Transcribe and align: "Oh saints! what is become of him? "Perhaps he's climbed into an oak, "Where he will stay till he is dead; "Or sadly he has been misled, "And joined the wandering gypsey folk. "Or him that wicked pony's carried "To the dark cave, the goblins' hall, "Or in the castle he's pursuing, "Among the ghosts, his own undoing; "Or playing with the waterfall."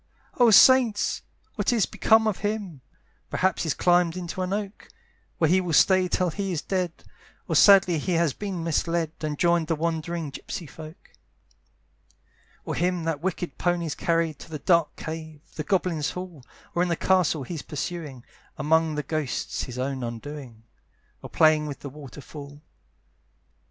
"Oh 0.39 0.49
saints! 0.49 1.21
what 1.53 1.71
is 1.71 1.85
become 1.85 2.25
of 2.25 2.39
him? 2.39 2.81
"Perhaps 3.29 3.61
he's 3.61 3.75
climbed 3.75 4.17
into 4.17 4.41
an 4.41 4.51
oak, 4.51 4.87
"Where 5.37 5.47
he 5.47 5.61
will 5.61 5.73
stay 5.73 6.07
till 6.07 6.31
he 6.31 6.51
is 6.51 6.63
dead; 6.63 7.03
"Or 7.47 7.55
sadly 7.55 7.99
he 7.99 8.13
has 8.13 8.33
been 8.33 8.63
misled, 8.63 9.11
"And 9.21 9.37
joined 9.37 9.67
the 9.67 9.75
wandering 9.75 10.31
gypsey 10.31 10.65
folk. 10.67 11.11
"Or 12.65 12.73
him 12.73 13.03
that 13.03 13.21
wicked 13.21 13.59
pony's 13.59 13.93
carried 13.93 14.39
"To 14.39 14.49
the 14.49 14.57
dark 14.57 14.95
cave, 14.95 15.41
the 15.53 15.63
goblins' 15.63 16.09
hall, 16.09 16.43
"Or 16.73 16.81
in 16.81 16.89
the 16.89 16.95
castle 16.95 17.43
he's 17.43 17.61
pursuing, 17.61 18.25
"Among 18.57 18.95
the 18.95 19.03
ghosts, 19.03 19.65
his 19.65 19.77
own 19.77 20.01
undoing; 20.03 20.63
"Or 21.21 21.29
playing 21.29 21.67
with 21.67 21.81
the 21.81 21.89
waterfall." 21.89 22.63